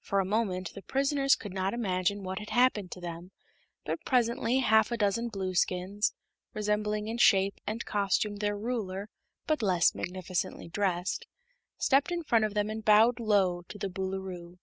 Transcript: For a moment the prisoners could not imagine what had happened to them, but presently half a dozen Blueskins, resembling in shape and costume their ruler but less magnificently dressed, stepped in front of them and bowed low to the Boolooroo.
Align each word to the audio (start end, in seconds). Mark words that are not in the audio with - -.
For 0.00 0.18
a 0.18 0.24
moment 0.24 0.74
the 0.74 0.82
prisoners 0.82 1.36
could 1.36 1.52
not 1.54 1.72
imagine 1.74 2.24
what 2.24 2.40
had 2.40 2.50
happened 2.50 2.90
to 2.90 3.00
them, 3.00 3.30
but 3.84 4.04
presently 4.04 4.58
half 4.58 4.90
a 4.90 4.96
dozen 4.96 5.28
Blueskins, 5.28 6.12
resembling 6.52 7.06
in 7.06 7.18
shape 7.18 7.54
and 7.68 7.84
costume 7.84 8.38
their 8.38 8.58
ruler 8.58 9.08
but 9.46 9.62
less 9.62 9.94
magnificently 9.94 10.66
dressed, 10.68 11.24
stepped 11.78 12.10
in 12.10 12.24
front 12.24 12.44
of 12.44 12.54
them 12.54 12.68
and 12.68 12.84
bowed 12.84 13.20
low 13.20 13.62
to 13.68 13.78
the 13.78 13.88
Boolooroo. 13.88 14.58